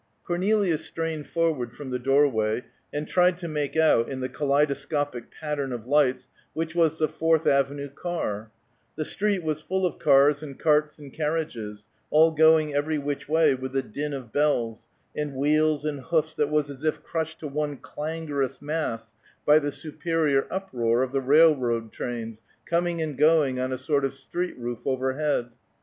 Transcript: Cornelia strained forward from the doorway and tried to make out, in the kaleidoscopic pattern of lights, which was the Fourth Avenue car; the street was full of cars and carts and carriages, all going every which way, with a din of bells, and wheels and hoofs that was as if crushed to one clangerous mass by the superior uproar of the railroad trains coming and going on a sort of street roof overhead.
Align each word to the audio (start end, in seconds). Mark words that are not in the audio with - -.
Cornelia 0.25 0.79
strained 0.79 1.27
forward 1.27 1.73
from 1.73 1.91
the 1.91 1.99
doorway 1.99 2.63
and 2.91 3.07
tried 3.07 3.37
to 3.37 3.47
make 3.47 3.77
out, 3.77 4.09
in 4.09 4.19
the 4.19 4.29
kaleidoscopic 4.29 5.29
pattern 5.29 5.71
of 5.71 5.85
lights, 5.85 6.27
which 6.53 6.73
was 6.73 6.97
the 6.97 7.07
Fourth 7.07 7.45
Avenue 7.45 7.87
car; 7.87 8.49
the 8.95 9.05
street 9.05 9.43
was 9.43 9.61
full 9.61 9.85
of 9.85 9.99
cars 9.99 10.41
and 10.41 10.57
carts 10.57 10.97
and 10.97 11.13
carriages, 11.13 11.85
all 12.09 12.31
going 12.31 12.73
every 12.73 12.97
which 12.97 13.29
way, 13.29 13.53
with 13.53 13.75
a 13.75 13.83
din 13.83 14.11
of 14.11 14.33
bells, 14.33 14.87
and 15.15 15.35
wheels 15.35 15.85
and 15.85 15.99
hoofs 15.99 16.35
that 16.35 16.49
was 16.49 16.71
as 16.71 16.83
if 16.83 17.03
crushed 17.03 17.37
to 17.37 17.47
one 17.47 17.77
clangerous 17.77 18.59
mass 18.59 19.13
by 19.45 19.59
the 19.59 19.71
superior 19.71 20.47
uproar 20.49 21.03
of 21.03 21.11
the 21.11 21.21
railroad 21.21 21.91
trains 21.91 22.41
coming 22.65 23.03
and 23.03 23.19
going 23.19 23.59
on 23.59 23.71
a 23.71 23.77
sort 23.77 24.03
of 24.03 24.15
street 24.15 24.57
roof 24.57 24.81
overhead. 24.87 25.51